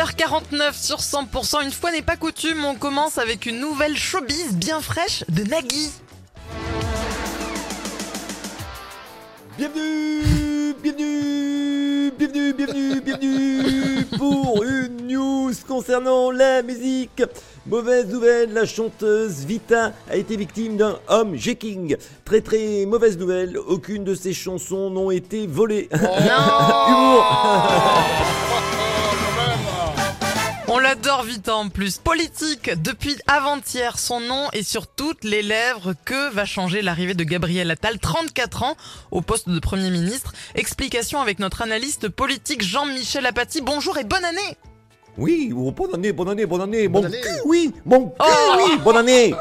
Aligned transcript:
8h49 0.00 0.72
sur 0.72 0.96
100%. 0.96 1.62
Une 1.62 1.70
fois 1.70 1.92
n'est 1.92 2.00
pas 2.00 2.16
coutume, 2.16 2.64
on 2.64 2.74
commence 2.74 3.18
avec 3.18 3.44
une 3.44 3.60
nouvelle 3.60 3.98
showbiz 3.98 4.54
bien 4.54 4.80
fraîche 4.80 5.24
de 5.28 5.42
Nagui. 5.44 5.90
Bienvenue, 9.58 10.74
bienvenue, 10.82 12.12
bienvenue, 12.18 12.54
bienvenue, 12.54 13.00
bienvenue 13.02 14.06
pour 14.16 14.64
une 14.64 15.06
news 15.06 15.52
concernant 15.68 16.30
la 16.30 16.62
musique. 16.62 17.22
Mauvaise 17.66 18.06
nouvelle, 18.06 18.54
la 18.54 18.64
chanteuse 18.64 19.44
Vita 19.44 19.92
a 20.10 20.16
été 20.16 20.34
victime 20.34 20.78
d'un 20.78 20.98
home 21.08 21.36
jacking. 21.36 21.98
Très 22.24 22.40
très 22.40 22.86
mauvaise 22.86 23.18
nouvelle, 23.18 23.58
aucune 23.58 24.04
de 24.04 24.14
ses 24.14 24.32
chansons 24.32 24.88
n'ont 24.88 25.10
été 25.10 25.46
volées. 25.46 25.90
Humour. 25.92 27.26
On 30.72 30.78
l'adore 30.78 31.24
vite 31.24 31.48
en 31.48 31.68
plus. 31.68 31.98
Politique, 31.98 32.70
depuis 32.80 33.16
avant-hier, 33.26 33.98
son 33.98 34.20
nom 34.20 34.48
est 34.52 34.62
sur 34.62 34.86
toutes 34.86 35.24
les 35.24 35.42
lèvres. 35.42 35.94
Que 36.04 36.32
va 36.32 36.44
changer 36.44 36.80
l'arrivée 36.80 37.14
de 37.14 37.24
Gabriel 37.24 37.72
Attal, 37.72 37.98
34 37.98 38.62
ans, 38.62 38.76
au 39.10 39.20
poste 39.20 39.48
de 39.48 39.58
Premier 39.58 39.90
ministre? 39.90 40.32
Explication 40.54 41.20
avec 41.20 41.40
notre 41.40 41.62
analyste 41.62 42.08
politique 42.08 42.62
Jean-Michel 42.62 43.26
Apathy. 43.26 43.62
Bonjour 43.62 43.98
et 43.98 44.04
bonne 44.04 44.24
année 44.24 44.56
Oui, 45.18 45.52
oh, 45.56 45.72
bonne 45.72 45.92
année, 45.96 46.12
bonne 46.12 46.28
année, 46.28 46.46
bonne 46.46 46.60
année. 46.62 46.86
Bonne 46.86 47.06
année. 47.06 47.20
cul, 47.20 47.28
oui, 47.46 47.72
cul, 47.72 47.80
Oh. 48.20 48.56
oui, 48.58 48.78
bonne 48.84 48.98
année. 48.98 49.34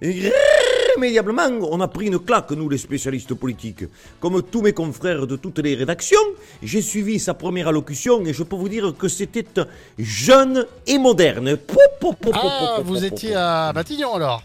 Irrémédiablement, 0.90 1.68
on 1.70 1.80
a 1.80 1.88
pris 1.88 2.06
une 2.06 2.18
claque, 2.18 2.50
nous 2.52 2.68
les 2.68 2.78
spécialistes 2.78 3.34
politiques. 3.34 3.84
Comme 4.18 4.42
tous 4.42 4.62
mes 4.62 4.72
confrères 4.72 5.26
de 5.26 5.36
toutes 5.36 5.58
les 5.58 5.74
rédactions, 5.74 6.18
j'ai 6.62 6.82
suivi 6.82 7.18
sa 7.18 7.34
première 7.34 7.68
allocution 7.68 8.24
et 8.24 8.32
je 8.32 8.42
peux 8.42 8.56
vous 8.56 8.68
dire 8.68 8.94
que 8.98 9.08
c'était 9.08 9.44
jeune 9.98 10.66
et 10.86 10.98
moderne. 10.98 11.58
Ah, 12.32 12.78
vous 12.82 13.04
étiez 13.04 13.34
à 13.34 13.72
Matignon 13.74 14.14
alors? 14.14 14.42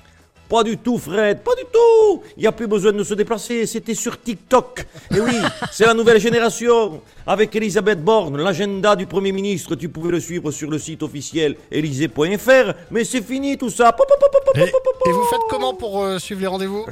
Pas 0.47 0.63
du 0.63 0.77
tout, 0.77 0.97
Fred, 0.97 1.39
pas 1.39 1.55
du 1.55 1.63
tout. 1.71 2.21
Il 2.37 2.41
n'y 2.41 2.47
a 2.47 2.51
plus 2.51 2.67
besoin 2.67 2.91
de 2.93 3.03
se 3.03 3.13
déplacer, 3.15 3.65
c'était 3.65 3.95
sur 3.95 4.21
TikTok. 4.21 4.85
Et 5.15 5.19
oui, 5.19 5.33
c'est 5.71 5.85
la 5.85 5.93
nouvelle 5.93 6.19
génération. 6.19 7.01
Avec 7.25 7.55
Elisabeth 7.55 8.03
Borne, 8.03 8.37
l'agenda 8.37 8.95
du 8.95 9.07
Premier 9.07 9.31
ministre, 9.31 9.75
tu 9.75 9.89
pouvais 9.89 10.11
le 10.11 10.19
suivre 10.19 10.51
sur 10.51 10.69
le 10.69 10.77
site 10.77 11.01
officiel 11.01 11.55
élysée.fr. 11.71 12.73
Mais 12.91 13.03
c'est 13.03 13.23
fini 13.23 13.57
tout 13.57 13.71
ça. 13.71 13.95
Et 15.05 15.11
vous 15.11 15.25
faites 15.25 15.39
comment 15.49 15.73
pour 15.73 16.03
euh, 16.03 16.19
suivre 16.19 16.41
les 16.41 16.47
rendez-vous? 16.47 16.85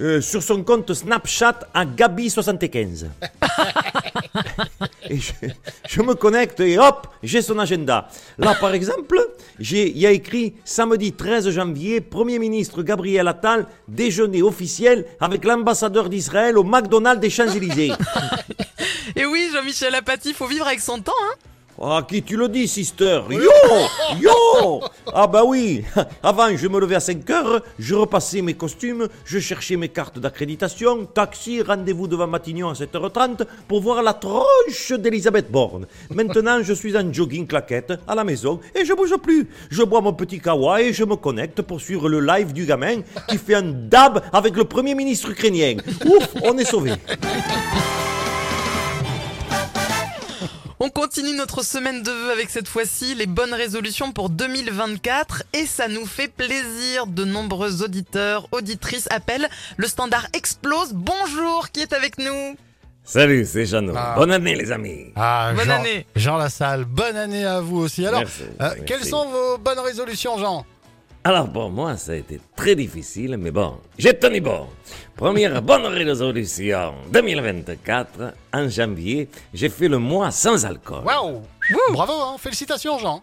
Euh, 0.00 0.20
sur 0.20 0.42
son 0.42 0.62
compte 0.64 0.92
Snapchat 0.92 1.60
à 1.72 1.84
Gabi75. 1.84 3.06
je, 5.10 6.02
me 6.02 6.14
connecte 6.14 6.60
et 6.60 6.78
hop, 6.78 7.06
j'ai 7.22 7.42
son 7.42 7.58
agenda. 7.58 8.08
Là, 8.38 8.54
par 8.54 8.74
exemple, 8.74 9.18
il 9.58 9.98
y 9.98 10.06
a 10.06 10.10
écrit 10.10 10.54
samedi 10.64 11.12
13 11.12 11.50
janvier, 11.50 12.00
Premier 12.00 12.38
ministre 12.38 12.82
Gabriel 12.82 13.28
Attal, 13.28 13.66
déjeuner 13.88 14.42
officiel 14.42 15.06
avec 15.20 15.44
l'ambassadeur 15.44 16.08
d'Israël 16.08 16.58
au 16.58 16.64
McDonald's 16.64 17.20
des 17.20 17.30
Champs-Élysées. 17.30 17.92
Et 19.16 19.26
oui, 19.26 19.48
Jean-Michel 19.52 19.94
Apathy, 19.94 20.32
faut 20.32 20.46
vivre 20.46 20.66
avec 20.66 20.80
son 20.80 21.00
temps, 21.00 21.12
hein 21.24 21.34
Ah, 21.80 22.04
qui 22.08 22.22
tu 22.22 22.36
le 22.36 22.48
dis, 22.48 22.68
sister? 22.68 23.22
Yo 23.28 23.40
Yo 24.20 24.80
Ah 25.12 25.26
bah 25.26 25.42
oui 25.44 25.82
Avant, 26.22 26.56
je 26.56 26.68
me 26.68 26.78
levais 26.78 26.94
à 26.94 27.00
5 27.00 27.28
heures, 27.30 27.62
je 27.80 27.94
repassais 27.96 28.42
mes 28.42 28.54
costumes, 28.54 29.08
je 29.24 29.40
cherchais 29.40 29.76
mes 29.76 29.88
cartes 29.88 30.18
d'accréditation, 30.20 31.04
taxi, 31.06 31.62
rendez-vous 31.62 32.06
devant 32.06 32.28
Matignon 32.28 32.68
à 32.68 32.74
7h30 32.74 33.44
pour 33.66 33.80
voir 33.80 34.02
la 34.02 34.14
tronche 34.14 34.92
d'Elisabeth 34.92 35.50
Borne. 35.50 35.86
Maintenant, 36.10 36.62
je 36.62 36.72
suis 36.72 36.96
en 36.96 37.12
jogging 37.12 37.46
claquette 37.46 37.94
à 38.06 38.14
la 38.14 38.22
maison 38.22 38.60
et 38.74 38.84
je 38.84 38.92
bouge 38.92 39.16
plus. 39.16 39.48
Je 39.68 39.82
bois 39.82 40.00
mon 40.00 40.12
petit 40.12 40.38
kawa 40.38 40.80
et 40.80 40.92
je 40.92 41.02
me 41.02 41.16
connecte 41.16 41.60
pour 41.62 41.80
suivre 41.80 42.08
le 42.08 42.20
live 42.20 42.52
du 42.52 42.66
gamin 42.66 43.00
qui 43.28 43.36
fait 43.36 43.56
un 43.56 43.62
dab 43.62 44.22
avec 44.32 44.56
le 44.56 44.64
premier 44.64 44.94
ministre 44.94 45.30
ukrainien. 45.30 45.74
Ouf, 46.06 46.28
on 46.44 46.56
est 46.56 46.64
sauvé. 46.64 46.92
On 50.86 50.90
continue 50.90 51.32
notre 51.34 51.64
semaine 51.64 52.02
de 52.02 52.10
vœux 52.10 52.30
avec 52.30 52.50
cette 52.50 52.68
fois-ci 52.68 53.14
les 53.14 53.24
bonnes 53.24 53.54
résolutions 53.54 54.12
pour 54.12 54.28
2024 54.28 55.44
et 55.54 55.64
ça 55.64 55.88
nous 55.88 56.04
fait 56.04 56.28
plaisir. 56.28 57.06
De 57.06 57.24
nombreux 57.24 57.82
auditeurs, 57.82 58.46
auditrices 58.52 59.08
appellent. 59.10 59.48
Le 59.78 59.86
standard 59.86 60.26
explose. 60.34 60.92
Bonjour, 60.92 61.70
qui 61.72 61.80
est 61.80 61.94
avec 61.94 62.18
nous? 62.18 62.54
Salut, 63.02 63.46
c'est 63.46 63.64
Jeannot. 63.64 63.94
Ah. 63.96 64.12
Bonne 64.18 64.30
année 64.30 64.54
les 64.56 64.72
amis. 64.72 65.06
ah, 65.16 65.52
Bonne 65.56 65.64
Jean, 65.64 65.80
année. 65.80 66.06
Jean 66.16 66.36
Lassalle, 66.36 66.84
bonne 66.84 67.16
année 67.16 67.46
à 67.46 67.60
vous 67.62 67.78
aussi. 67.78 68.06
Alors, 68.06 68.20
Merci, 68.20 68.42
euh, 68.42 68.48
merci. 68.60 68.80
quelles 68.84 69.04
sont 69.06 69.26
vos 69.30 69.56
bonnes 69.56 69.78
résolutions, 69.78 70.36
Jean? 70.36 70.66
Alors 71.26 71.50
pour 71.50 71.70
moi, 71.70 71.96
ça 71.96 72.12
a 72.12 72.16
été 72.16 72.38
très 72.54 72.74
difficile, 72.76 73.36
mais 73.38 73.50
bon, 73.50 73.78
j'ai 73.98 74.12
tenu 74.12 74.40
bon. 74.42 74.66
Première 75.16 75.62
bonne 75.70 75.86
résolution 75.86 76.94
2024, 77.10 78.34
en 78.52 78.68
janvier, 78.68 79.28
j'ai 79.54 79.70
fait 79.70 79.88
le 79.88 79.98
mois 79.98 80.30
sans 80.30 80.66
alcool. 80.66 81.02
Waouh 81.04 81.40
Bravo, 81.92 82.12
hein 82.12 82.36
félicitations, 82.38 82.98
Jean. 82.98 83.22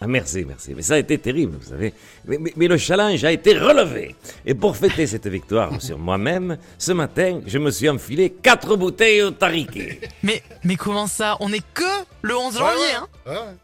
Ah, 0.00 0.06
merci, 0.08 0.44
merci. 0.44 0.72
Mais 0.74 0.82
ça 0.82 0.94
a 0.94 0.98
été 0.98 1.16
terrible, 1.18 1.56
vous 1.60 1.68
savez. 1.68 1.92
Mais, 2.26 2.36
mais- 2.38 2.52
mais 2.56 2.66
le 2.68 2.76
challenge 2.76 3.24
a 3.24 3.30
été 3.32 3.56
relevé. 3.58 4.14
Et 4.46 4.54
pour 4.54 4.76
fêter 4.76 5.06
cette 5.06 5.26
victoire 5.28 5.80
sur 5.80 5.96
moi-même, 5.98 6.58
ce 6.78 6.90
matin, 6.92 7.40
je 7.46 7.58
me 7.58 7.70
suis 7.70 7.88
enfilé 7.88 8.30
quatre 8.30 8.74
bouteilles 8.76 9.22
au 9.22 9.30
tariqué. 9.32 10.00
Mais, 10.24 10.42
mais 10.64 10.74
comment 10.76 11.06
ça? 11.08 11.36
On 11.40 11.52
est 11.52 11.62
que 11.74 11.84
le 12.22 12.36
11 12.36 12.58
janvier, 12.58 12.94
hein? 12.96 13.06
Ouais, 13.26 13.32
ouais. 13.32 13.56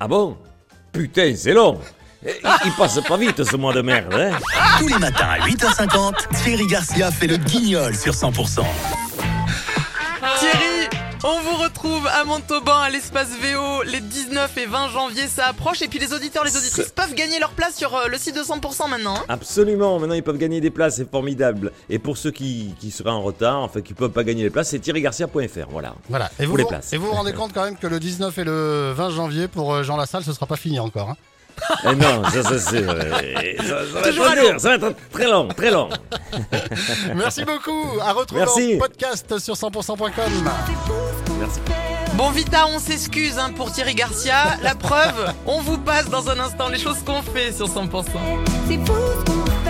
Ah 0.00 0.08
bon? 0.08 0.36
Putain, 0.92 1.34
c'est 1.36 1.52
long. 1.52 1.78
Il, 2.24 2.32
il 2.66 2.72
passe 2.72 3.00
pas 3.06 3.16
vite 3.16 3.44
ce 3.44 3.56
mois 3.56 3.72
de 3.72 3.80
merde, 3.80 4.12
hein 4.14 4.32
Tous 4.78 4.88
les 4.88 4.98
matins 4.98 5.28
à 5.28 5.38
8h50, 5.46 6.14
Thierry 6.42 6.66
Garcia 6.66 7.10
fait 7.12 7.28
le 7.28 7.36
guignol 7.36 7.94
sur 7.94 8.12
100%. 8.12 8.62
Thierry, 10.40 10.88
on 11.24 11.40
vous 11.40 11.56
retrouve 11.62 12.06
à 12.08 12.24
Montauban 12.24 12.76
à 12.78 12.90
l'espace 12.90 13.28
VO 13.40 13.82
les 13.84 14.00
19 14.00 14.56
et 14.58 14.66
20 14.66 14.88
janvier, 14.88 15.26
ça 15.28 15.46
approche. 15.46 15.80
Et 15.82 15.88
puis 15.88 15.98
les 16.00 16.12
auditeurs, 16.12 16.44
les 16.44 16.56
auditrices 16.56 16.90
peuvent 16.90 17.14
gagner 17.14 17.38
leur 17.38 17.50
place 17.50 17.76
sur 17.76 17.94
euh, 17.94 18.08
le 18.08 18.18
site 18.18 18.34
de 18.36 18.42
100% 18.42 18.88
maintenant. 18.90 19.14
hein. 19.16 19.24
Absolument, 19.28 19.98
maintenant 20.00 20.14
ils 20.14 20.22
peuvent 20.22 20.38
gagner 20.38 20.60
des 20.60 20.70
places, 20.70 20.96
c'est 20.96 21.08
formidable. 21.10 21.72
Et 21.88 21.98
pour 22.00 22.16
ceux 22.18 22.30
qui, 22.32 22.74
qui 22.80 22.90
seraient 22.90 23.10
en 23.10 23.22
retard, 23.22 23.58
enfin 23.60 23.80
qui 23.80 23.94
peuvent 23.94 24.10
pas 24.10 24.24
gagner 24.24 24.42
les 24.42 24.50
places, 24.50 24.70
c'est 24.70 24.80
thierrygarcia.fr, 24.80 25.68
voilà. 25.70 25.94
Voilà. 26.08 26.30
Et 26.40 26.44
vous, 26.44 26.50
Pour 26.50 26.58
les 26.58 26.62
vous- 26.64 26.68
places. 26.68 26.92
et 26.92 26.96
vous 26.96 27.06
vous 27.06 27.12
rendez 27.12 27.32
compte 27.32 27.52
quand 27.52 27.64
même 27.64 27.76
que 27.76 27.86
le 27.86 28.00
19 28.00 28.36
et 28.38 28.44
le 28.44 28.92
20 28.96 29.10
janvier, 29.10 29.46
pour 29.48 29.72
euh, 29.72 29.82
Jean 29.84 29.96
Lassalle, 29.96 30.24
ce 30.24 30.32
sera 30.32 30.46
pas 30.46 30.56
fini 30.56 30.80
encore. 30.80 31.10
hein 31.10 31.16
Eh 31.84 31.94
non, 31.94 32.24
ça, 32.24 32.42
ça 32.42 32.58
c'est 32.58 32.80
vrai. 32.80 33.56
Ça, 33.58 33.64
ça 33.66 34.00
va 34.00 34.02
Toujours 34.08 34.26
être 34.26 34.40
dur, 34.50 34.60
ça 34.60 34.68
va 34.68 34.74
être 34.88 34.96
très 35.12 35.26
long, 35.26 35.48
très 35.48 35.70
long. 35.70 35.88
Merci 37.14 37.44
beaucoup. 37.44 37.98
À 38.00 38.12
retrouver 38.12 38.42
Merci. 38.42 38.74
en 38.76 38.78
podcast 38.78 39.38
sur 39.38 39.54
100%.com. 39.54 40.08
Merci. 41.40 41.60
Bon 42.14 42.30
Vita, 42.30 42.66
on 42.66 42.78
s'excuse 42.78 43.38
hein, 43.38 43.50
pour 43.54 43.70
Thierry 43.72 43.94
Garcia. 43.94 44.56
La 44.62 44.74
preuve, 44.74 45.32
on 45.46 45.60
vous 45.60 45.78
passe 45.78 46.08
dans 46.08 46.28
un 46.30 46.38
instant 46.40 46.68
les 46.68 46.78
choses 46.78 46.98
qu'on 47.04 47.22
fait 47.22 47.52
sur 47.52 47.66
100%. 47.66 48.04
C'est 48.68 48.76
fou 48.84 48.92
ce 49.18 49.24
qu'on 49.30 49.67